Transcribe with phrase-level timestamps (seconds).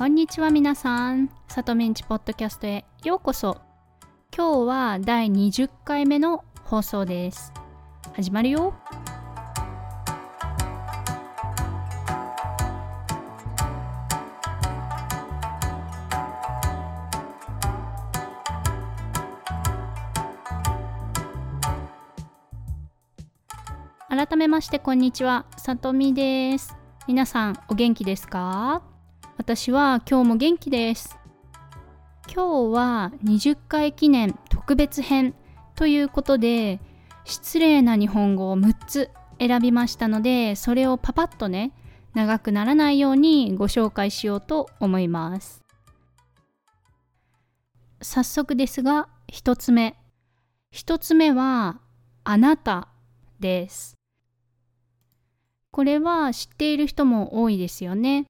[0.00, 1.28] こんにちは皆さん。
[1.46, 3.60] さとみんちポッドキャストへようこそ。
[4.34, 7.52] 今日は第20回目の放送です。
[8.14, 8.72] 始まるよ。
[24.08, 26.74] 改めましてこんにちは、さとみです。
[27.06, 28.82] 皆さんお元気ですか？
[29.40, 31.18] 私は今日も元気です。
[32.26, 35.34] 今日は20回記念特別編
[35.74, 36.78] ということで
[37.24, 41.72] 失礼な日本語を6つ選びましたのでそれをパパッとね
[42.12, 45.62] 長くならないようにご紹介しようと思います。
[48.02, 49.96] 早速ですが1つ目
[50.74, 51.80] 1つ目は
[52.24, 52.88] あなた
[53.40, 53.96] です。
[55.70, 58.26] これは知っている人も多いですよね。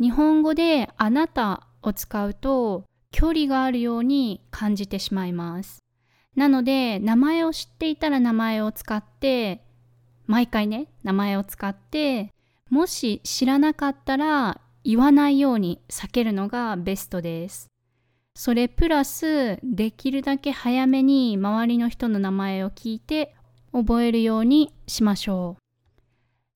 [0.00, 5.78] 日本語であなたを使うと距離があるように感じてしまいます。
[6.34, 9.64] なので名前を知っていたら名前を使って
[10.26, 12.32] 毎回ね名前を使って
[12.70, 17.68] もし知らなかったら言わないように避けるのがベストです。
[18.36, 23.32] それプラスできるだけ早めに周りの人の名前を聞いて
[23.72, 25.62] 覚えるようにしましょう。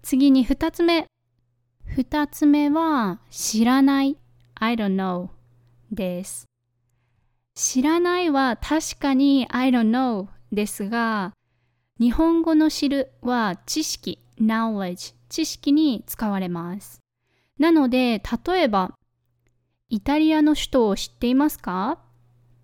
[0.03, 1.06] 次に2つ目。
[1.97, 4.17] 2つ目は知らない
[4.55, 5.28] I don't know
[5.91, 6.47] です。
[7.55, 11.33] 知らないは確かに I don't know ですが
[11.98, 17.00] 日本語の知るは知識 knowledge 知識に使われます。
[17.59, 18.94] なので例えば
[19.89, 21.98] イタリアの首都を知っていますか？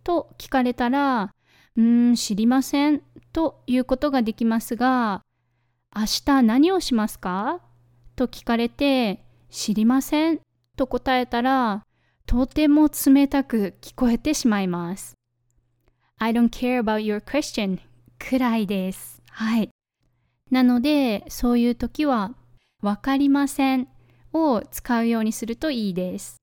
[0.05, 1.33] と聞かれたら
[1.77, 3.03] うーん知りません
[3.33, 5.23] ということができますが
[5.97, 7.61] 明日何をしますか？
[8.17, 10.41] と聞かれて知りません
[10.77, 11.85] と答えたら
[12.27, 15.15] とても冷たく聞こえてしまいます。
[16.19, 17.79] I don't care about your question
[18.19, 19.23] くらいです。
[19.31, 19.71] はい。
[20.51, 22.35] なのでそういう時は
[22.81, 23.89] わかりません
[24.33, 26.37] を使うようにするといいです。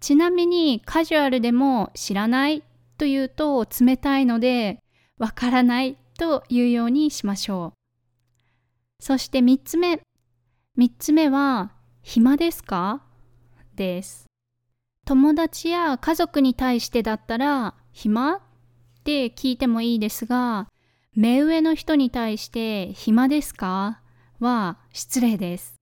[0.00, 2.62] ちなみにカジュアルでも知らない
[2.96, 4.80] というと冷たいので
[5.18, 9.02] わからないというようにしましょう。
[9.04, 10.00] そして3つ目。
[10.78, 11.72] 3つ目は、
[12.02, 13.02] 暇ですか？
[13.74, 14.26] です。
[15.06, 18.36] 友達や家族に対してだったら、暇？
[18.36, 18.40] っ
[19.02, 20.68] て聞いてもいいですが、
[21.16, 24.00] 目上の人に対して、暇ですか？
[24.38, 25.74] は失礼です。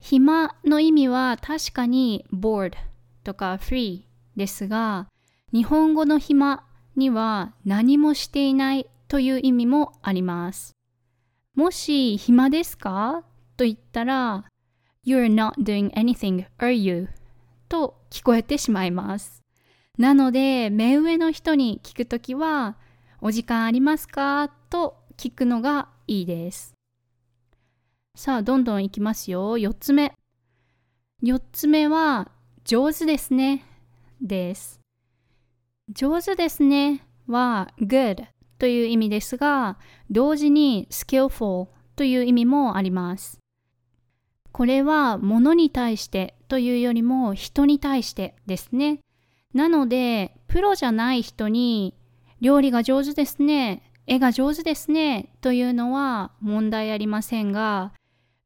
[0.00, 2.72] 暇の意味は確かに bored
[3.22, 4.04] とか free
[4.34, 5.08] ですが、
[5.52, 6.64] 日本語の暇
[6.96, 10.72] には何もしていないという意味もあります。
[11.54, 13.24] もし暇ですか？
[13.56, 14.44] と言ったら
[15.04, 17.08] You're not doing anything, are you?
[17.68, 19.42] と聞こえてしまいます。
[19.98, 22.76] なので目上の人に聞くときは
[23.20, 24.50] お時間ありますか？
[24.68, 26.74] と聞くのがいいです。
[28.14, 29.56] さあどんどんいきますよ。
[29.58, 30.12] 4つ目。
[31.22, 32.30] 4つ目は
[32.64, 33.64] 上手ですね
[34.20, 34.80] です。
[35.88, 38.26] 上手ですねは good
[38.58, 39.78] という意味ですが
[40.10, 43.38] 同時に skillful という意味もあります。
[44.56, 49.00] これは物に対してというよりも人に対してですね。
[49.52, 51.94] なのでプロじゃない人に
[52.40, 57.92] 料理が上手ですね、絵が上手ですねというのは問題ありませんが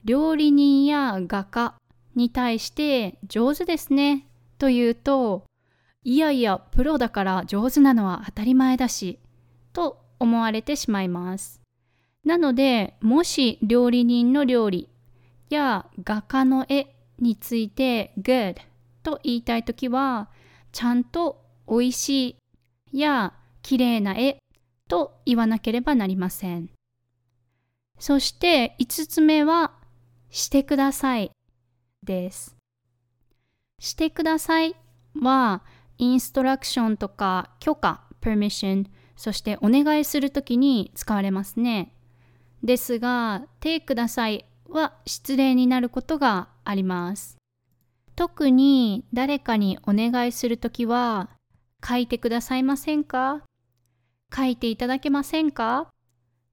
[0.05, 1.77] 料理人や画家
[2.17, 4.27] に対して上手ですね
[4.59, 5.45] というと
[6.03, 9.21] いやいやプロだから上手なのは当たり前だし
[9.73, 11.61] と思われてしまいます。
[12.25, 14.90] なのでもし料理人の料理
[15.51, 18.57] や画家の絵について good
[19.03, 20.31] と言いたいときは
[20.73, 22.37] ちゃんと美味し
[22.93, 24.39] いや綺麗な絵
[24.89, 26.71] と言わなければなりません。
[27.99, 29.73] そして5つ目は
[30.31, 31.31] してください
[32.03, 32.57] です。
[33.79, 34.75] してください
[35.21, 35.63] は
[35.99, 38.87] インストラクションとか許可 permission
[39.17, 41.93] そしてお願いするときに使われますね。
[42.63, 47.37] ですが、手くださいは失礼になることがあります。
[48.17, 51.31] 特に誰かにお願いするときは、
[51.87, 53.43] 書いてくださいませんか？
[54.35, 55.89] 書いていただけませんか？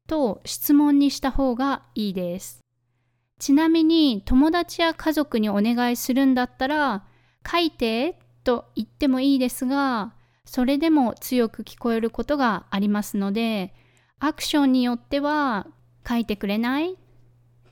[0.08, 2.60] と質問にした方がいいです。
[3.40, 7.06] ちなみに友達や家族にお願いするんだったら、
[7.46, 10.14] 書いてと言ってもいいですが、
[10.46, 13.74] それでも強く聞こえることがありますので、
[14.20, 15.68] アクションによっては
[16.08, 16.96] 書いてくれない？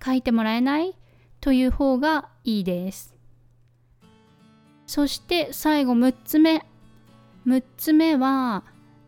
[0.03, 0.95] 書いてもらえない
[1.41, 3.15] という方がいいです。
[4.87, 6.65] そして最後6つ目。
[7.47, 8.63] 6つ目は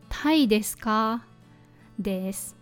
[0.10, 1.24] タイですか？
[2.00, 2.56] です。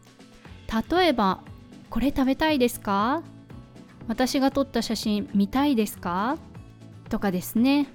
[0.89, 1.41] 例えば
[1.89, 3.23] これ食べたいですか？
[4.07, 6.37] 私が撮った写真見たいですか？
[7.09, 7.87] とかですね。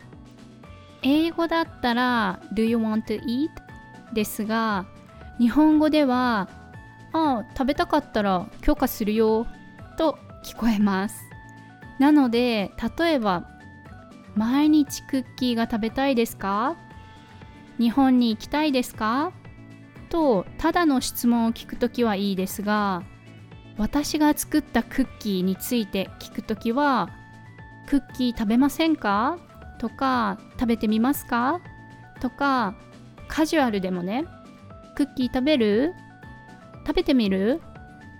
[1.03, 3.49] 英語だったら Do you want to eat?
[4.13, 4.87] ですが
[5.39, 6.49] 日本語では
[7.13, 9.47] ああ食べたかったら許可するよ。
[10.01, 11.27] と聞こえます。
[11.99, 13.47] なので例えば
[14.35, 16.79] 毎日クッキーが食べたいですか？
[17.79, 19.33] 日本に行きたいですか？
[20.09, 23.03] とただの質問を聞くときはいいですが
[23.77, 27.11] 私が作ったクッキーについて聞くときは
[27.87, 29.39] クッキー食べませんか？
[29.79, 31.61] とか食べてみますか？
[32.23, 32.75] とか
[33.29, 34.25] カジュアルでもね
[34.97, 35.93] クッキー食べる？
[36.87, 37.61] 食べてみる？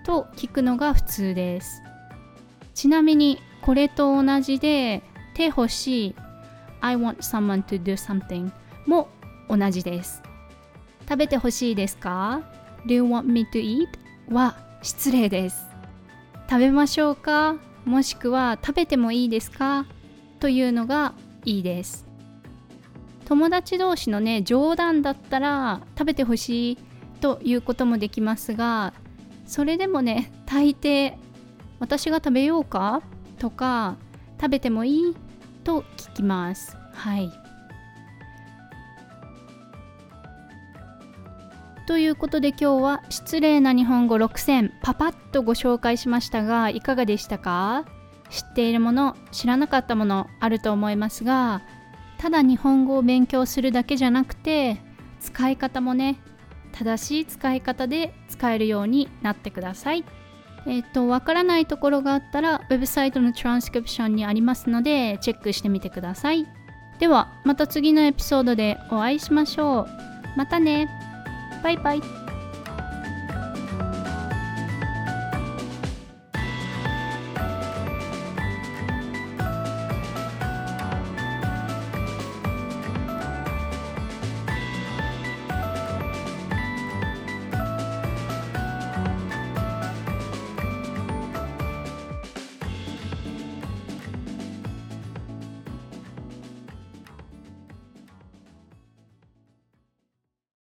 [0.03, 1.81] と聞くのが普通です。
[2.73, 5.03] ちなみにこれと同じで
[5.33, 6.15] 手欲しい
[6.81, 8.51] I want someone to do something
[8.85, 9.09] も
[9.49, 10.21] 同じです。
[11.07, 12.41] 食べてほしいですか
[12.85, 13.87] ？Do you want me to eat?
[14.33, 15.65] は失礼です。
[16.49, 17.55] 食べましょうか？
[17.85, 19.85] もしくは食べてもいいですか？
[20.39, 21.13] というのが
[21.45, 22.05] いいです。
[23.25, 26.77] 友達同士のね冗談だったら食べてほしい
[27.21, 28.93] ということもできますが
[29.45, 31.13] それでもね大抵
[31.79, 33.01] 私が食べようか
[33.39, 33.97] とか
[34.39, 35.15] 食べてもいい
[35.63, 36.77] と聞きます。
[36.93, 37.31] はい。
[41.87, 47.85] ということで今日は失礼な日本語6選パパッとご紹介しましたがいかがでしたか？
[48.29, 51.61] 知っているもの知らなかったものあると思いますが
[52.17, 54.77] ただ日本語を勉強するだけじゃなくて
[55.19, 56.21] 使い方もね
[56.71, 60.03] 正しい使い方で使えるようになってください。
[60.67, 66.45] えっ、ー、と、わからないところがあったら、ウェブサイトのトランスクリプションにありますので、チェックしてみてください。
[66.99, 69.87] では、また次のエピソードでお会いしましょう。
[70.37, 70.87] またね。
[71.63, 72.20] バイバイ。